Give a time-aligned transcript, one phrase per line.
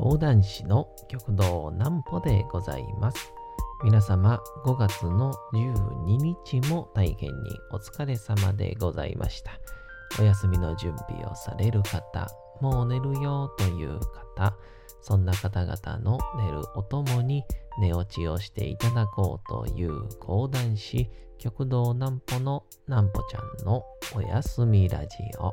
[0.00, 3.34] 講談師の極道南歩でございます。
[3.84, 9.52] 皆様5月の12日も大変にお疲れ様でございました。
[10.18, 12.26] お休みの準備をされる方、
[12.62, 14.00] もう寝るよという
[14.36, 14.56] 方、
[15.02, 17.44] そんな方々の寝るおともに
[17.78, 25.52] 寝落ちをしていただこうという講談師、極道南歩の南歩ちゃんのおやすみラジオ。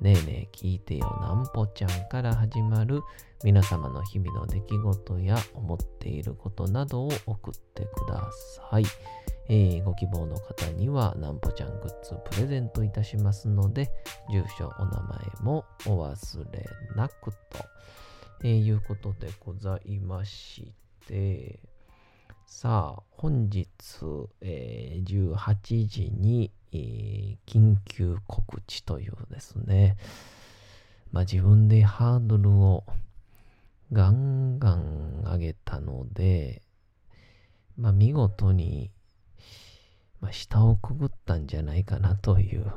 [0.00, 1.18] ねえねえ聞いてよ。
[1.20, 3.02] なんぽちゃんから始まる
[3.42, 8.30] 皆様の日々の出来事や思っていることなどを送ってくだ
[8.70, 8.84] さい。
[9.48, 13.90] えーご希望の方にはなんぽちゃんグッズプレゼントいたしますので、
[14.30, 17.36] 住所、お名前もお忘れなくと、
[18.44, 20.72] えーいうことでございまし
[21.08, 21.58] て、
[22.46, 23.66] さあ、本日、
[24.42, 26.76] えー18時に、え
[27.48, 29.96] 緊急告知というですね、
[31.12, 32.84] まあ自分でハードルを
[33.90, 36.60] ガンガン上げたので、
[37.78, 38.90] まあ見事に、
[40.20, 42.70] まあ、下をくぐったんじゃないかなという、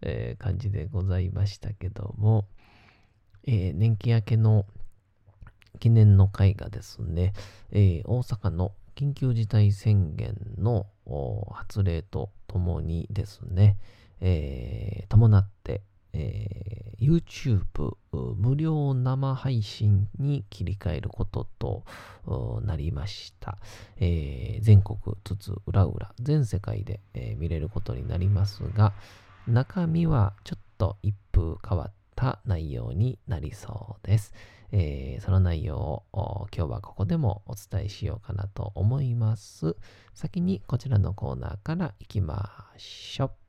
[0.00, 2.46] え感じでございましたけども、
[3.44, 4.64] えー年季明けの
[5.78, 7.34] 記念の会がですね、
[7.70, 10.86] えー大阪の緊急事態宣言の
[11.52, 13.76] 発令とともにですね、
[14.20, 15.82] えー伴って、
[16.12, 21.84] えー YouTube 無料生配信に切り替えることと
[22.64, 23.58] なりました。
[23.98, 28.92] えー全国津々浦々全世界で、えー見れることになりますが、
[29.46, 34.32] 中身はちょっと一風変わった内容になりそうです。
[34.72, 39.76] えーその内容を今日はここでもお伝えしようかなと思います。
[40.14, 43.45] 先にこちらのコーナーからいきましょう。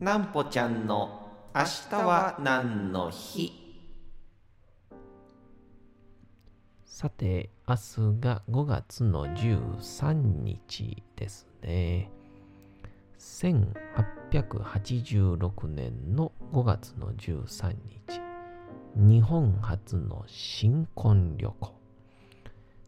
[0.00, 3.52] なんぽちゃんの明日は何の日？
[6.84, 7.80] さて、明日
[8.20, 10.12] が5月の13
[10.42, 12.10] 日ですね。
[13.20, 18.20] 1886年の5月の13日。
[18.96, 21.72] 日本初の新婚旅行。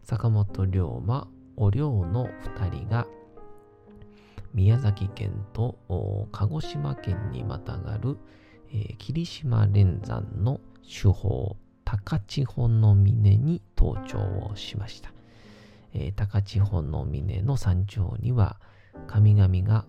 [0.02, 2.28] 坂本龍馬、お龍の
[2.58, 3.06] 2人が
[4.56, 5.76] 宮崎県と
[6.32, 8.16] 鹿児島県にまたがる、
[8.70, 15.12] えー霧島連山の主峰高千穂の峰に登頂をしました、
[15.92, 18.58] えー高千穂の峰の山頂には
[19.06, 19.84] 神々が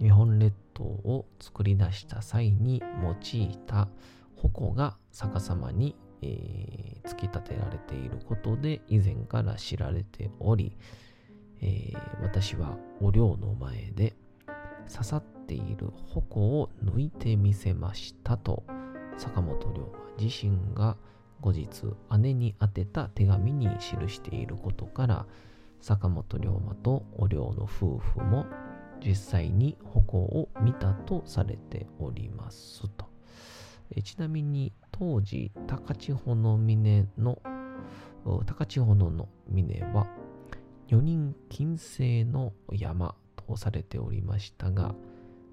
[0.00, 3.88] 日本列島を作り出した際に用いた
[4.36, 10.76] 矛が逆さまに、えー突き立てられていることで以前から知られており、
[11.62, 14.14] えー私はお寮の前で
[14.90, 18.62] 刺さっている矛を抜いてみせましたと
[19.18, 20.96] 坂本龍馬自身が
[21.40, 21.68] 後日
[22.20, 25.26] 姉に宛てた手紙に記していることから
[25.80, 28.46] 坂本龍馬とお寮の夫婦も
[29.04, 33.06] 実際に矛を見たとされておりますと。
[33.90, 37.42] えちなみに当時高千穂の峰の
[38.46, 40.06] 高千穂の峰は
[40.92, 44.94] 4人金星の山とされておりましたが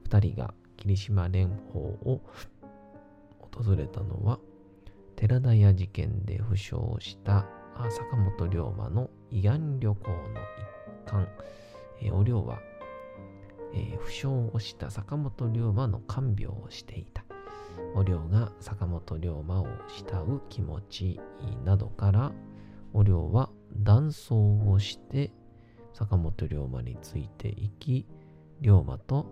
[0.10, 2.22] 2人が霧島蓮舫を
[3.40, 4.38] 訪れたのは
[5.16, 7.46] 寺田屋事件で負傷した
[7.90, 10.18] 坂本龍馬の慰安旅行の
[11.08, 11.30] 一環、
[12.02, 12.60] えお龍は、
[13.74, 17.24] えー負傷をした坂本龍馬の看病をしていた。
[17.96, 21.20] お龍が坂本龍馬を慕う気持ち
[21.64, 22.32] などから
[22.94, 25.32] お龍は断層をして
[25.94, 28.06] 坂本龍馬についていき
[28.62, 29.26] 龍馬と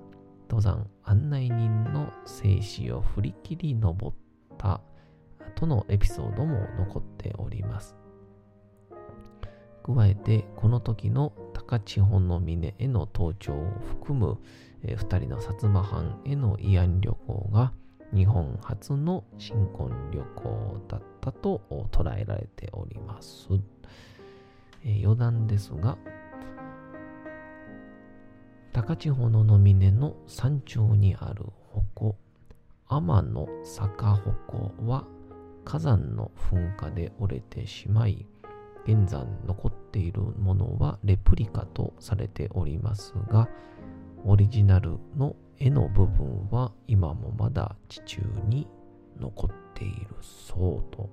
[0.50, 4.18] 登山案内人の生死を振り切り登っ
[4.58, 4.82] た
[5.56, 7.96] とのエピソードも残っております
[9.84, 14.38] 加えてこの時の高千穂の峰への登頂を含む、
[14.84, 17.72] えー二人の薩摩藩への慰安旅行が
[18.14, 21.62] 日本初の新婚旅行だったと
[21.92, 23.50] 捉えられております。
[24.84, 25.98] 余談ですが、
[28.78, 31.46] 高千穂の峰の山頂にある
[31.96, 32.16] 鉾、
[32.88, 35.08] 天の坂鉾は
[35.66, 38.28] 火山の噴火で折れてしまい、
[38.86, 43.50] 現在残っているものはレプリカとされておりますが、
[44.24, 48.68] オリジナルの絵の部分は今もまだ地中に
[49.20, 51.10] 残っているそうと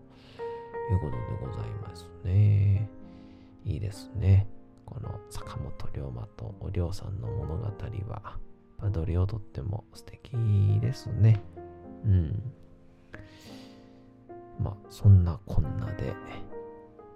[0.91, 2.91] いうことでございますね。
[3.65, 4.47] いいですね。
[4.85, 7.65] この坂本龍馬とお龍さんの物語
[8.09, 8.39] は、
[8.91, 10.33] どれをとっても素敵
[10.81, 11.43] ですね。
[12.05, 12.53] うん。
[14.59, 16.15] まあ、そんなこんなで、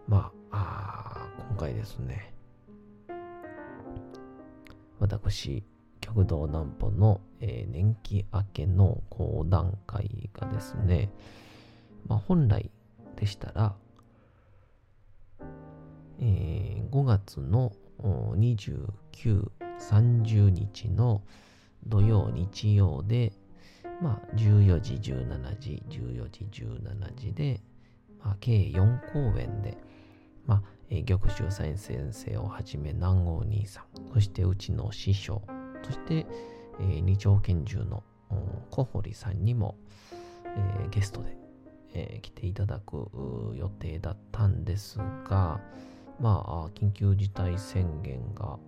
[0.06, 2.34] まあ、あ今回ですね、
[4.98, 5.62] 私、
[6.00, 11.10] 極道南歩の、えー、年季明けの講談会がですね、
[12.06, 12.70] まあ、本来
[13.16, 13.76] でしたら、
[16.20, 21.22] えー、5月の29、30日の
[21.86, 23.32] 土曜、日曜で、
[24.00, 27.60] まあ、14時、17時、14時、17時で、
[28.22, 29.78] まあ、計4公演で、
[30.46, 35.42] まあ、えー、玉州先生をはじめ南郷兄さん、そしてうちの師匠、
[35.84, 36.26] そして、
[36.80, 38.02] えー、二丁拳銃の
[38.70, 39.76] 小堀さんにも、
[40.44, 41.36] えー、ゲストで、
[41.94, 43.08] えー、来ていただく
[43.54, 44.98] 予定だったんです
[45.28, 45.60] が、
[46.20, 48.58] まあ、緊急事態宣言が、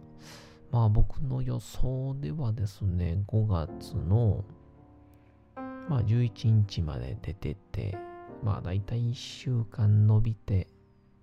[0.70, 4.44] まあ僕の予想ではですね、5月の、
[5.88, 7.98] まあ11日まで出てて、
[8.42, 10.68] まあ大体1週間伸びて、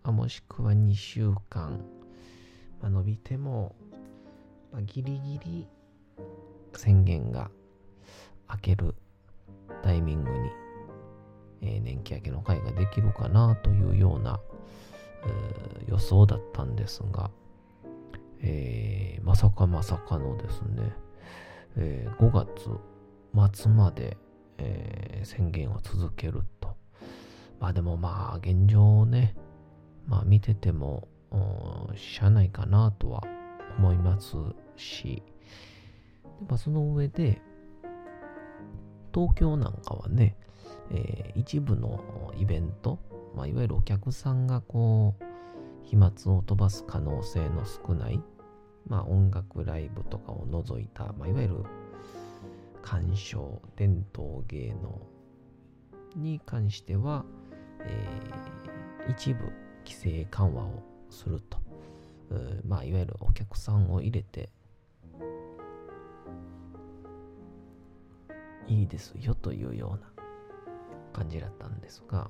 [0.04, 1.82] あもしくは2週間、
[2.82, 3.76] まあ、伸びても、
[4.72, 5.68] まあ、ギリギリ
[6.74, 7.50] 宣言が
[8.50, 8.96] 明ける
[9.84, 10.50] タイミングに、
[11.62, 14.40] えー、年季明けの会ができるかなというような、
[15.88, 17.32] 予想だったんですが、
[18.42, 20.94] えー、まさかまさかのですね、
[21.76, 22.32] えー、5
[23.40, 24.18] 月末まで、
[24.58, 26.76] えー、宣言を続けると。
[27.60, 29.36] まあでもまあ現状をね、
[30.06, 31.08] まあ見てても、
[31.96, 33.24] しゃあないかなとは
[33.78, 34.36] 思います
[34.76, 35.24] し、
[36.48, 37.42] まあ、その上で、
[39.14, 40.38] 東京なんかはね、
[40.92, 43.00] えー、一部のイベント、
[43.36, 45.24] まあ、いわゆるお客さんがこう、
[45.84, 48.22] 飛沫を飛ばす可能性の少ない、
[48.88, 51.64] まあ、音楽ライブとかを除いた、まあ、いわゆる
[52.82, 55.02] 鑑賞、伝統芸能
[56.16, 57.26] に関しては、
[57.82, 59.46] えー、一部
[59.86, 61.58] 規制緩和をすると。
[62.66, 64.50] まあ、いわゆるお客さんを入れて
[68.68, 70.12] いいですよというような
[71.14, 72.30] 感じだったんですが、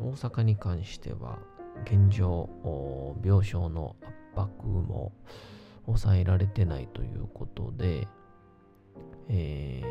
[0.00, 1.38] 大阪に関しては、
[1.84, 2.48] 現状、
[3.24, 3.96] 病床の
[4.34, 5.12] 圧迫も
[5.86, 8.08] 抑えられてないということで、
[9.28, 9.82] え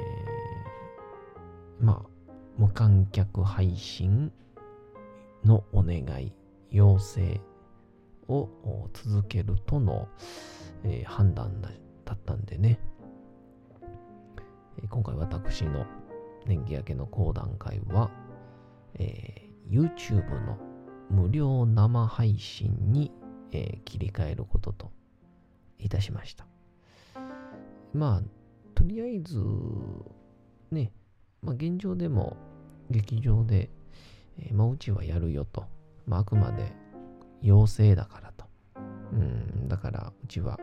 [1.82, 2.10] ー、まあ、
[2.58, 4.32] 無観客配信
[5.44, 6.34] のお願い、
[6.72, 7.42] 要請
[8.28, 8.50] を
[8.94, 10.08] 続けるとの、
[10.84, 11.70] えー、判断だ
[12.14, 12.80] ったんでね、
[14.90, 15.86] 今回私の
[16.46, 18.10] 年季明けの講談会は、
[18.96, 20.58] え、YouTube の
[21.10, 23.12] 無料生配信に、
[23.52, 24.92] えー、切り替えることと
[25.80, 26.46] いたしました。
[27.94, 28.24] まあ、
[28.74, 29.38] とりあえず、
[30.72, 30.92] ね、
[31.42, 32.38] まあ、現状でも
[32.90, 33.70] 劇場で、
[34.40, 35.66] えー、まあ、うちはやるよと。
[36.06, 36.74] まあ、あくまで
[37.42, 38.46] 要請だからと。
[39.14, 40.60] うん、だからうちは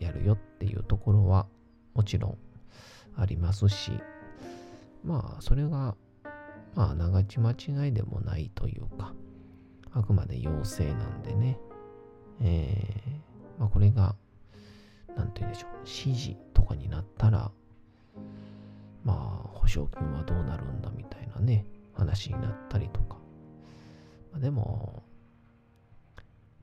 [0.00, 1.46] やるよっていうところは
[1.94, 2.38] もちろん
[3.16, 3.92] ありますし、
[5.04, 5.94] まあ、それが、
[6.76, 9.14] まあ、長ち間違いでもないというか、
[9.92, 11.58] あくまで要請なんでね、
[12.42, 14.14] えー、まあ、これが、
[15.16, 17.50] なんて言うんでしょう、指示とかになったら、
[19.04, 21.64] まあ、保証金はどうなるんだみたいなね、
[21.94, 23.16] 話になったりとか。
[24.30, 25.02] まあ、でも、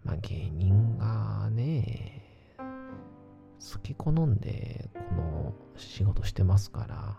[0.03, 2.21] まあ、芸人がね、
[2.59, 7.17] 好き好んでこの仕事してますから、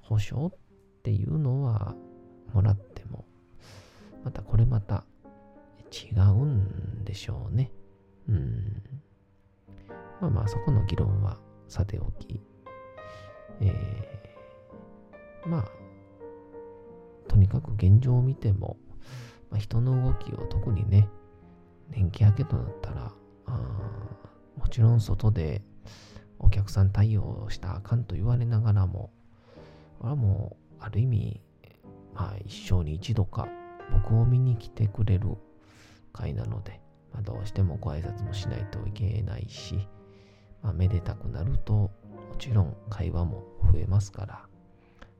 [0.00, 0.67] 保証っ
[1.08, 1.94] ていうのは
[2.52, 3.24] もらっても、
[4.24, 5.04] またこれまた
[5.90, 7.72] 違うんでしょうね。
[8.28, 8.82] うん。
[10.20, 12.42] まあまあそこの議論はさておき、
[13.62, 15.64] えー、まあ、
[17.26, 18.76] とにかく現状を見ても、
[19.50, 21.08] まあ、人の動きを特にね、
[21.88, 23.12] 年季明けとなったら、
[24.58, 25.62] もちろん外で
[26.38, 29.10] お客さん対応したあかんと言われながらも、
[30.00, 31.40] これはもう、ある意味、
[32.14, 33.48] まあ一生に一度か
[33.92, 35.36] 僕を見に来てくれる
[36.12, 36.80] 会なので、
[37.12, 39.86] まあ、どうしてもご挨拶もしないといけないし、
[40.62, 41.90] まあ、めでたくなると、も
[42.38, 44.34] ちろん会話も増えますから、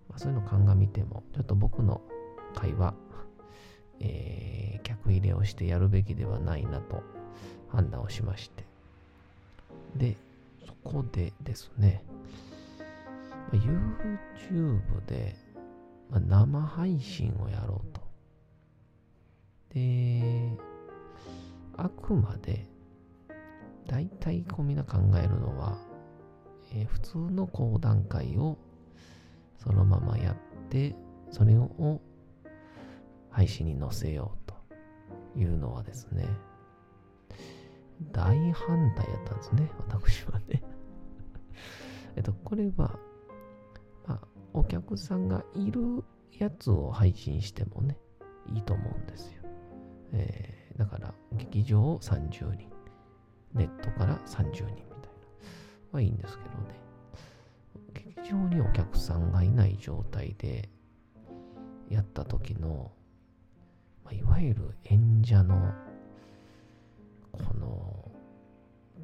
[0.08, 2.00] まあ、そういうの鑑みても、ちょっと僕の
[2.54, 2.94] 回は、
[4.00, 7.02] えー、客入れをしてやるべきではないなと
[7.68, 8.64] 判断をしまして。
[9.96, 10.16] で、
[10.66, 12.04] そこでですね、
[13.52, 15.34] YouTube で、
[16.10, 18.00] まあ、生配信をやろうと。
[19.70, 20.56] で、
[21.76, 22.66] あくまで、
[23.86, 25.78] 大体こうみんな考えるのは、
[26.72, 28.58] えー、普通の講談会を
[29.58, 30.36] そのままやっ
[30.68, 30.94] て、
[31.30, 32.00] それを
[33.30, 34.52] 配信に載せよう
[35.34, 36.26] というのはですね、
[38.12, 40.62] 大反対やったんですね、私はね。
[42.16, 42.98] えっと、これは、
[44.58, 46.02] お客さんがいる
[46.36, 47.96] やつを配信してもね、
[48.52, 49.42] いいと思うんですよ。
[50.12, 52.68] えー、だから、劇場を30人、
[53.54, 54.82] ネットから30人みたいな、
[55.92, 56.80] はいいんですけどね。
[58.16, 60.68] 劇場にお客さんがいない状態で
[61.88, 62.90] やった時の、
[64.04, 65.72] まあ、いわゆる演者の
[67.30, 68.10] この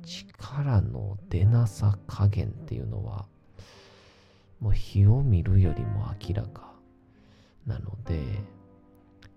[0.02, 3.26] 力の出なさ加減っていうのは
[4.61, 6.73] もう火を見るよりも明らか
[7.66, 8.23] なので、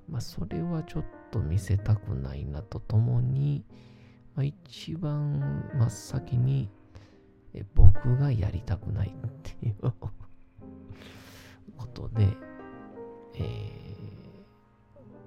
[0.10, 3.66] まあ、それはちょっと見せたくないなとともに、
[4.36, 6.70] まあ、一番真っ先に
[7.58, 9.76] え僕がやりたくないっていう
[11.76, 12.38] ことで、
[13.36, 13.96] え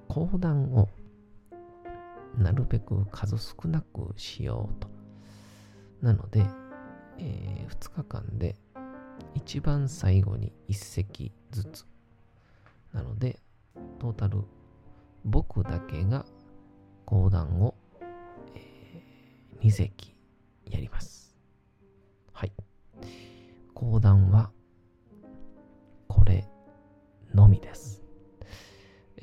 [0.08, 0.88] ー、講談を
[2.36, 4.88] なるべく数少なくしようと。
[6.00, 6.46] なので、
[7.18, 8.56] えー、2日間で
[9.34, 11.86] 一番最後に1席ずつ。
[12.92, 13.38] なので、
[13.98, 14.44] トータル
[15.24, 16.24] 僕だけが
[17.04, 17.74] 講談を、
[18.54, 20.16] えー、2席
[20.66, 21.36] やります。
[22.32, 22.52] はい。
[23.74, 24.50] 講談は
[26.08, 26.48] これ
[27.34, 28.02] のみです。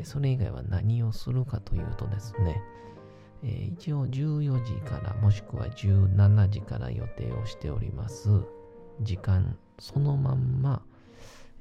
[0.04, 2.62] それ以外は何をするかというとですね、
[3.44, 8.30] えー、一応14時からもしくは17時から予定をしております。
[9.02, 10.82] 時間そのまんま、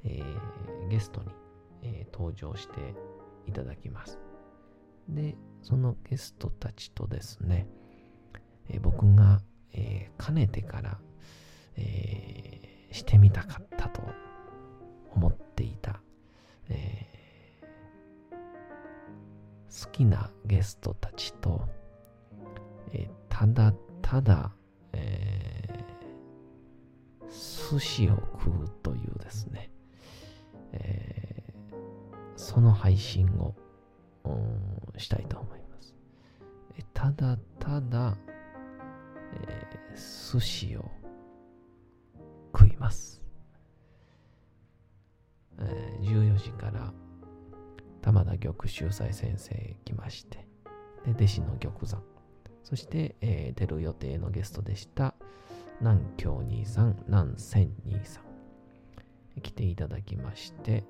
[0.03, 1.29] えー、ゲストに、
[1.83, 2.95] えー、登場して
[3.45, 4.19] いただきます。
[5.09, 7.67] で、そのゲストたちとですね、
[8.69, 10.97] え僕が、えかねてから、
[11.77, 14.01] えしてみたかったと
[15.15, 16.01] 思っていた、
[16.69, 17.07] え
[19.83, 21.61] 好きなゲストたちと、
[22.93, 24.51] えー、ただただ、
[24.93, 25.66] えー、
[27.29, 29.69] 寿司を食うというですね、
[30.73, 31.75] えー、
[32.35, 33.55] その配信を、
[34.97, 35.95] したいと思います。
[36.93, 38.17] ただただ、
[39.33, 40.91] えー、寿司を
[42.53, 43.21] 食います。
[45.59, 46.93] えー、14時から
[48.01, 50.47] 玉田玉秀斎先生来まして、
[51.05, 52.01] で弟子の玉山、
[52.63, 55.13] そして、えー、出る予定のゲストでした、
[55.79, 60.83] 南京兄さん、南千兄さん、来ていただきまして、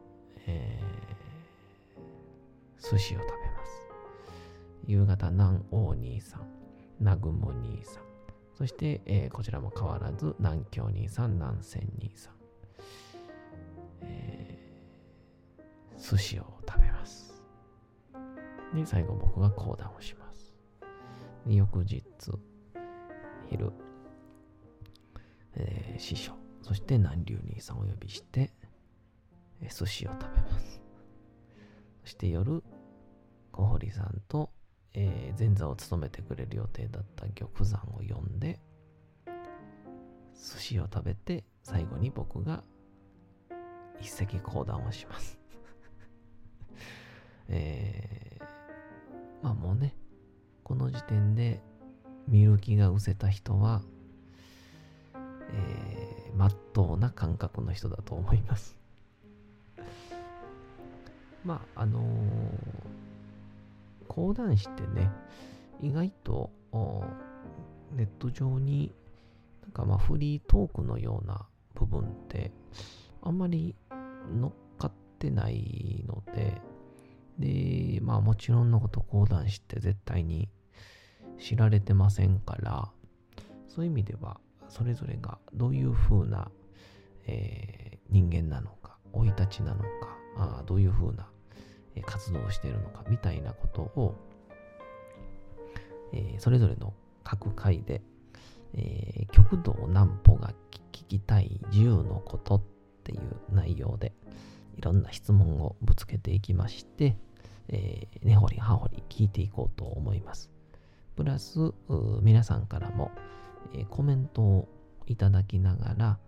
[0.45, 3.87] えー、寿司を食べます。
[4.85, 6.47] 夕方、南王兄さん、
[6.99, 8.03] 南雲兄さん、
[8.57, 12.33] そして、えー、こちらも変わらず、南京兄さん、南千兄さん、
[14.03, 17.43] えー、寿司を食べます
[18.73, 20.53] で、最後僕が講談をします。
[21.45, 22.01] で翌日、
[23.49, 23.71] 昼、
[25.57, 28.51] えー、師匠、そして南流兄さんを呼びして、
[29.61, 30.81] え、寿司を食べます。
[32.03, 32.63] そして夜、
[33.51, 34.51] 小堀さんと、
[34.93, 38.59] えー、前座を務めてくれる予定だった玉山を呼んで、
[40.33, 42.63] 寿司を食べて、最後に僕が
[43.99, 45.39] 一席講談をします。
[47.49, 48.17] えー
[49.41, 49.95] まあもうね、
[50.63, 51.61] この時点で
[52.27, 53.81] 見る気が失せた人は、
[55.53, 58.77] えー、まっとうな感覚の人だと思います。
[61.45, 62.03] まあ、あのー、
[64.07, 65.09] 講談師ってね、
[65.81, 66.49] 意外と
[67.95, 68.93] ネット上に
[69.61, 72.51] なんかまあフリートークのような部分って
[73.21, 73.75] あんまり
[74.31, 76.61] 乗っかってないので、
[77.39, 80.49] で、まあもちろんのこと講談師って絶対に
[81.39, 82.89] 知られてませんから、
[83.67, 84.39] そういう意味では
[84.69, 86.51] それぞれがどういう風な、
[87.25, 89.87] えー、人間なのか、生い立ちなのか、
[90.37, 91.27] あどういう風な、
[92.05, 94.15] 活動をしているのかみたいなことを、
[96.13, 96.93] えー、それぞれの
[97.23, 98.01] 各回で、
[98.75, 100.53] えー、極道南歩が
[100.91, 102.61] 聞きたい自由のことっ
[103.03, 103.21] ていう
[103.51, 104.13] 内容で
[104.77, 107.17] いろんな質問をぶつけていきまして、
[107.69, 110.51] えー、根掘り葉掘り聞いていこうと思います。
[111.15, 111.73] プラス、
[112.21, 113.09] 皆さんからも、
[113.73, 114.67] えー、コメントを
[115.07, 116.19] いただきながら、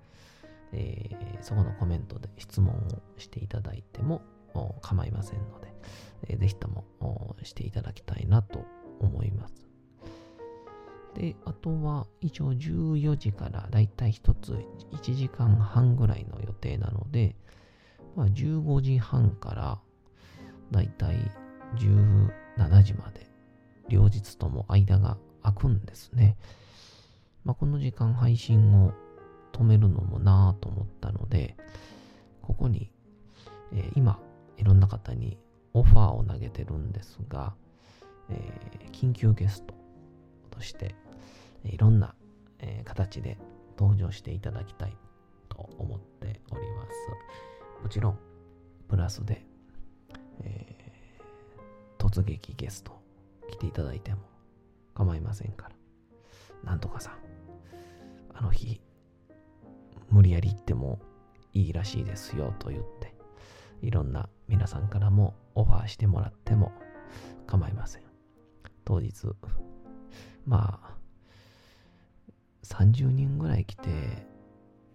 [0.71, 4.21] えー、そこのコメントで質問をしていただいても
[4.81, 5.73] 構いませんので、
[6.27, 6.85] えー、ぜひとも
[7.43, 8.65] していただきたいなと
[8.99, 9.69] 思います。
[11.15, 14.53] で、あとは一応14時からだいたい1つ
[14.91, 17.35] 1時間半ぐらいの予定なので、
[18.15, 19.79] まあ、15時半から
[20.71, 21.31] だいたい
[21.77, 23.27] 17時まで
[23.87, 26.37] 両日とも間が空くんですね。
[27.43, 28.93] まあ、この時間配信を
[29.53, 31.55] 止めるのもなぁと思ったので、
[32.41, 32.91] ここに、
[33.71, 34.19] えー、今、
[34.57, 35.37] いろんな方に
[35.73, 37.53] オファーを投げてるんですが、
[38.29, 39.73] えー、緊急ゲスト
[40.51, 40.95] として、
[41.63, 42.15] いろんな、
[42.59, 43.37] えー、形で
[43.77, 44.97] 登場していただきたい
[45.47, 46.89] と思っております。
[47.83, 48.19] もちろん、
[48.87, 49.45] プラスで、
[50.41, 52.99] えー、突撃ゲスト
[53.49, 54.21] 来ていただいても
[54.93, 55.75] 構いませんから。
[56.63, 57.18] なんとかさん、
[58.39, 58.79] あの日、
[60.09, 60.97] 無理やり行っても
[61.51, 63.13] いいらしいですよと言って、
[63.81, 66.71] いろんな皆さんからもオファーしてもらっても
[67.47, 68.03] 構いません。
[68.85, 69.27] 当日、
[70.45, 70.97] まあ、
[72.63, 74.25] 30人ぐらい来て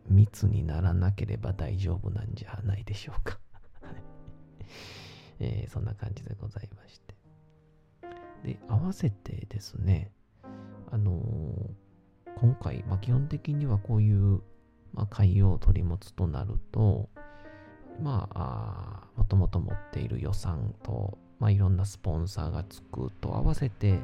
[0.08, 3.38] 密にならなければ大丈夫なんじゃないでしょうか
[5.38, 7.14] えー、そんな感じでございまして。
[8.42, 10.12] で、合わせてですね、
[10.90, 11.83] あのー、
[12.36, 14.42] 今回、まあ、基本的にはこういう
[14.94, 17.08] まあ、海洋を取り持つとなると、
[18.00, 23.98] まあ、もともと持っている予算と、まあ、いろんなスポンサーがつくと合わせて、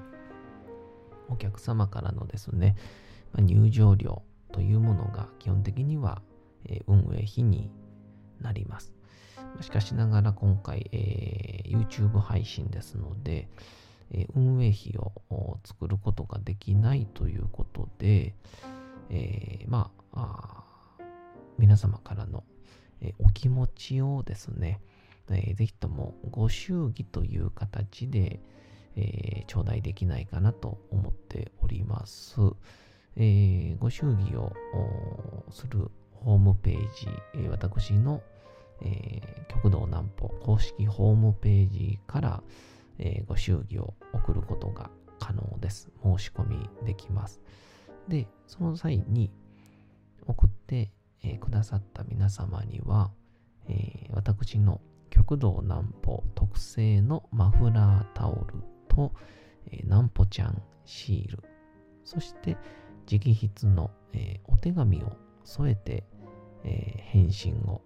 [1.29, 2.75] お客様からのですね、
[3.33, 6.23] まあ、入場料というものが基本的には、
[6.67, 7.71] えー、運営費に
[8.41, 8.93] なります。
[9.61, 13.49] しかしながら今回、えー、YouTube 配信ですので、
[14.35, 14.97] 運営費
[15.31, 18.35] を作ることができないということで、
[19.09, 20.65] えー、まあ
[21.59, 22.45] 皆様からの、
[23.19, 24.81] お気持ちをですね、
[25.31, 28.41] えー、ぜひともご祝儀という形で、
[28.97, 32.41] えー、頂戴できないかなと思っております。
[33.17, 34.53] えー、ご祝儀を
[35.51, 38.23] するホームページ、え、私の、
[38.83, 42.43] え、極道南歩公式ホームページから、
[43.01, 45.91] えー、ご祝儀を送ることが可能です。
[46.03, 47.41] 申し込みできます。
[48.07, 49.33] で、その際に
[50.27, 53.11] 送ってえー、くださった皆様には、
[53.69, 58.55] えー、私の極道南歩特製のマフラータオル
[58.89, 59.13] と、
[59.71, 61.43] えー、南歩ちゃんシール、
[62.05, 62.57] そして
[63.11, 65.13] 直筆の、えー、お手紙を
[65.45, 66.05] 添えて、
[66.65, 67.83] えー、返信を、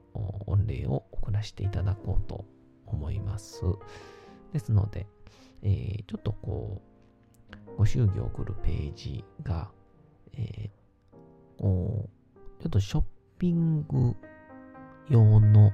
[0.46, 2.44] 御礼を送らせていただこうと
[2.87, 3.62] 思います。
[4.54, 5.06] ですので、
[5.62, 9.68] えー、ちょっとこう、ご祝儀を送るページが、
[10.32, 12.08] えー、ちょ
[12.66, 13.04] っとショッ
[13.38, 14.14] ピング
[15.10, 15.72] 用の、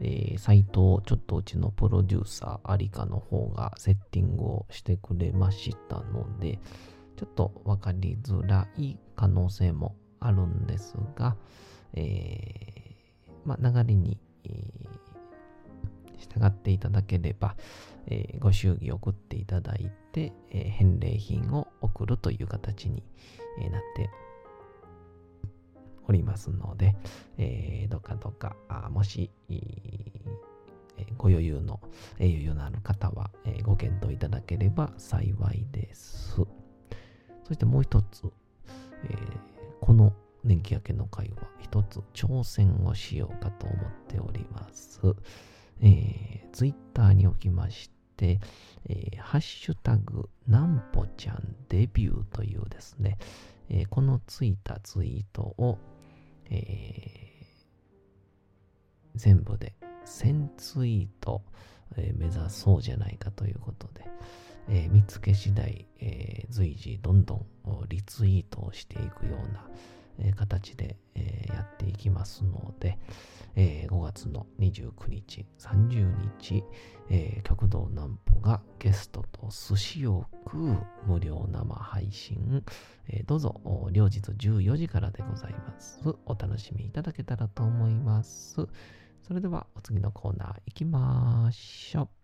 [0.00, 6.58] えー、サイトをちょっとうちのプロデューサー、アリカの方がセッティングをしてくれましたので、
[7.16, 11.36] ちょっとわかりづらい可能性もあるんですが、
[11.92, 17.54] えー、まあ、流れに、えー、従っていただければ、
[18.06, 23.02] えー、ご祝儀を送っていただいて、えー、返礼品を送るという形に、
[23.60, 24.10] えなって
[26.08, 26.96] おりますので、
[27.38, 31.80] え、どかどか、あもし、え、ご余裕の、
[32.18, 36.36] え、余裕のある方は、え、ご検討いただければ幸いです。
[37.44, 38.24] そしてもう一つ、
[39.04, 39.16] え、
[39.80, 40.12] この
[40.42, 45.00] 年季明けの会は一つ挑戦をしようかと思っております。
[45.80, 53.18] えー、ツイッターにおきまして、えー、ハッシュタグ、なんぽちゃんデビューというですね、
[53.68, 55.78] えー、このついたツイートを、
[56.50, 56.58] えー、
[59.14, 59.74] 全部で
[60.06, 61.42] 1000ツイート、
[61.96, 64.04] えー、目指そうじゃないかということで、
[64.68, 67.46] えー、見つけ次第、えー、随時どんどん
[67.88, 69.66] リツイートをしていくような、
[70.18, 72.98] えー、形で、えー、やっていきますので、
[73.56, 76.64] えー、5月の29日、30日、
[77.08, 82.64] えー、極道南歩がゲストと寿司を食う無料生配信、
[83.08, 83.60] えー、どうぞ
[83.92, 86.00] 両日14時からでございます。
[86.26, 88.66] お楽しみいただけたらと思います。
[89.22, 92.23] それではお次のコーナー行きましょう。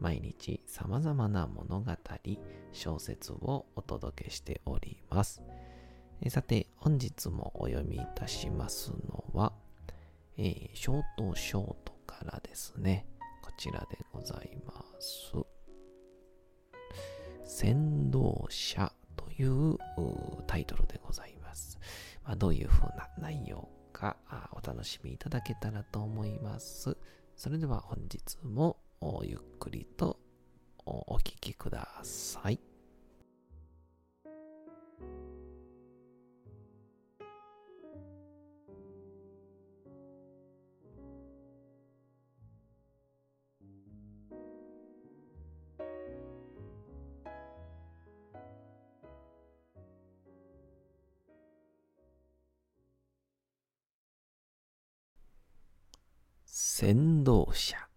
[0.00, 1.92] 毎日様々な物語、
[2.72, 5.42] 小説をお届けしております。
[6.28, 9.52] さて、本日もお読みいたしますのは、
[10.38, 13.06] えー、ショートショートからですね、
[13.42, 15.34] こちらでございます。
[17.44, 19.76] 先導者という
[20.46, 21.78] タイトルでございます。
[22.24, 24.16] まあ、どういう風な内容か
[24.52, 26.96] お楽しみいただけたらと思います。
[27.36, 28.78] それでは本日も
[29.24, 30.18] ゆっくりと
[30.84, 32.60] お聴きください。
[56.44, 57.89] 先導者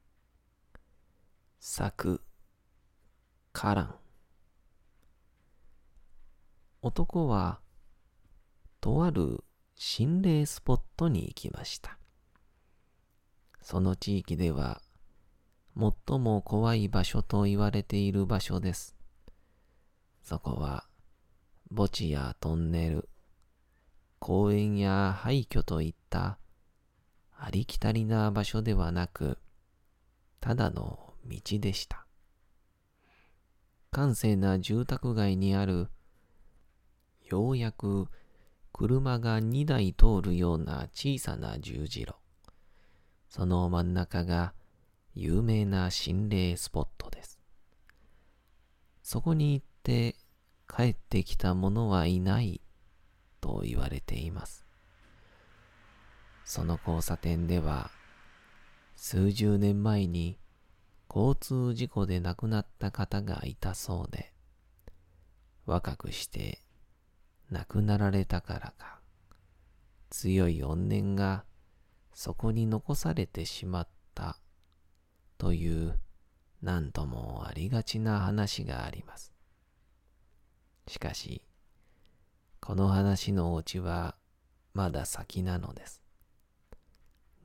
[1.75, 2.21] 作
[3.51, 3.95] カラン。
[6.83, 7.61] 男は
[8.79, 11.97] とある心霊スポットに行きました。
[13.63, 14.83] その地域では
[15.75, 18.95] 最も怖い場所と言われている場所です。
[20.21, 20.85] そこは
[21.75, 23.09] 墓地やトンネル
[24.19, 26.37] 公園や廃墟といった
[27.35, 29.39] ありきたりな場所ではなく、
[30.39, 32.05] ただの道でした。
[33.91, 35.89] 閑静な住宅街にある、
[37.21, 38.07] ようやく
[38.71, 42.15] 車が2台通るような小さな十字路。
[43.29, 44.53] その真ん中が
[45.13, 47.39] 有名な心霊スポットです。
[49.03, 50.15] そこに行って
[50.67, 52.61] 帰ってきた者はいない
[53.41, 54.65] と言われています。
[56.45, 57.91] その交差点では、
[58.95, 60.37] 数十年前に
[61.15, 64.33] 交通事故で亡くなった方がいたそうで、
[65.67, 66.59] 若くして
[67.51, 68.99] 亡くなられたからか、
[70.09, 71.45] 強い怨念が
[72.15, 74.39] そこに残されてしまった
[75.37, 75.99] という
[76.63, 79.31] 何ともありがちな話があります。
[80.87, 81.43] しかし、
[82.59, 84.15] この話のオチは
[84.73, 86.01] まだ先なのです。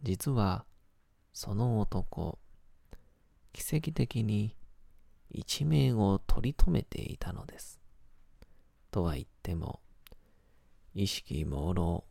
[0.02, 0.64] 実は
[1.34, 2.38] その男、
[3.58, 4.54] 奇跡的に
[5.30, 7.80] 一命を取り留めていたのです。
[8.92, 9.80] とは言っても、
[10.94, 12.04] 意識朦朧、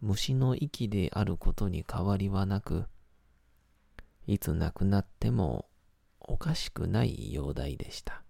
[0.00, 2.86] 虫の息であることに変わりはなく、
[4.28, 5.66] いつ亡くなっても
[6.20, 8.22] おかしくない容体でした。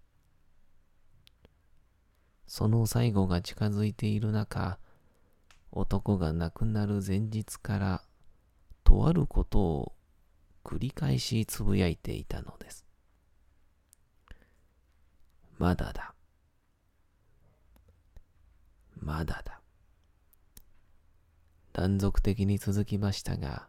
[2.46, 4.78] その最後が近づいている中、
[5.70, 8.02] 男が亡くなる前日から
[8.84, 9.92] とあることを
[10.64, 12.84] 繰り返しつぶやいていたのです。
[15.58, 16.14] まだだ。
[18.96, 19.60] まだだ。
[21.72, 23.68] 断続的に続きましたが、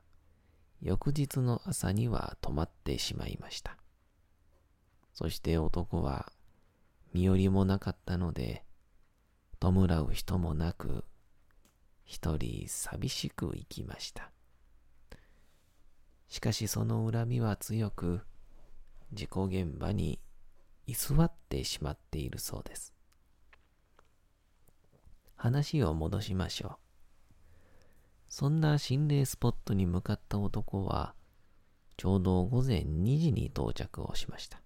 [0.82, 3.78] 翌日の朝には止まってしまいました。
[5.14, 6.34] そして男は
[7.14, 8.66] 身寄りもなかったので、
[9.60, 11.06] 弔う人もなく、
[12.04, 14.32] 一人寂しく生きました。
[16.34, 18.22] しかしその恨みは強く、
[19.12, 20.20] 事故現場に
[20.88, 22.92] 居座ってしまっているそうです。
[25.36, 26.76] 話を戻しましょう。
[28.30, 31.14] そんな心霊スポットに向かった男は、
[31.98, 34.60] ちょうど午前2時に到着をしました。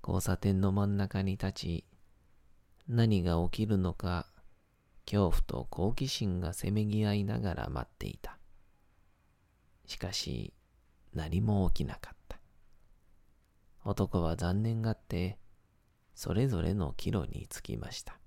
[0.00, 1.84] 交差点の真ん中に立ち、
[2.86, 4.28] 何が起きるのか、
[5.06, 8.38] 恐怖と好奇心がせめぎ合いながら待っていた。
[9.86, 10.52] しかし、
[11.12, 12.38] 何も起きなかった。
[13.84, 15.38] 男は残念がって、
[16.14, 18.18] それぞれの帰路に着きました。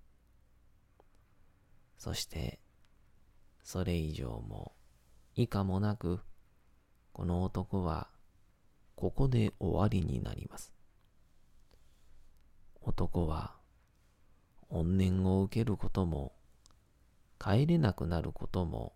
[1.98, 2.60] そして、
[3.64, 4.78] それ以上も
[5.40, 6.20] 以下もなく、
[7.14, 8.10] この男は、
[8.96, 10.74] ここで終わりになります。
[12.82, 13.56] 男は、
[14.72, 16.34] 怨念を受けることも、
[17.40, 18.96] 帰れなくなることも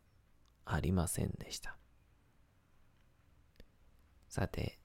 [0.66, 1.78] ありませんでした。
[4.32, 4.80] さて、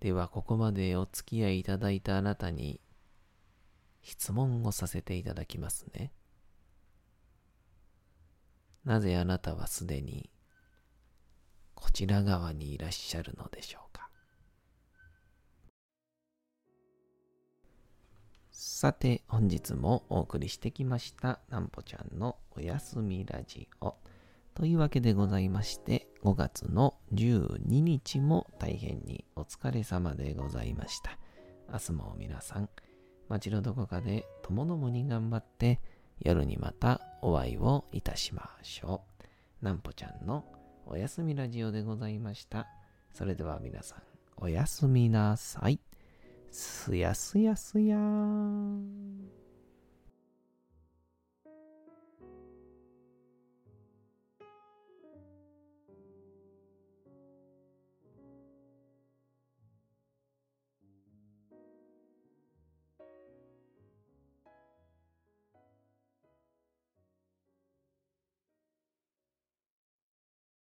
[0.00, 2.80] ではここまでお付き合いいただいたあなたに、
[4.02, 6.10] 質問をさせていただきますね。
[8.84, 10.28] なぜあなたはすでに
[11.76, 14.10] こちら側にいらっしゃるのでしょうか？
[18.50, 23.94] さて、本日もお送りしてきました、なんぽちゃんのおやすみラジオ。
[24.60, 31.18] というわけでございまして、5月の12日も大変にお疲れ様でございました。
[31.72, 32.68] 明日も皆さん、
[33.30, 35.80] 街のどこかで共々に頑張って、
[36.20, 39.02] 夜にまたお会いをいたしましょ
[39.62, 39.64] う。
[39.64, 40.44] なんぽちゃんの
[40.84, 42.66] おやすみラジオでございました。
[43.14, 44.02] それでは皆さん、
[44.36, 45.80] おやすみなさい。
[46.50, 49.39] すやすやすやーん。